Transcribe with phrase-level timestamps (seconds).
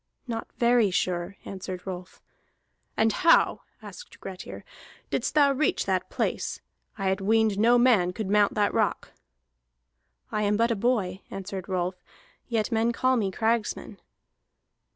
[0.25, 2.23] "Not very sure," answered Rolf.
[2.97, 4.63] "And how," asked Grettir,
[5.11, 6.59] "didst thou reach that place?
[6.97, 9.11] I had weened no man could mount that rock."
[10.31, 12.03] "I am but a boy," answered Rolf,
[12.47, 13.99] "yet men call me Cragsman."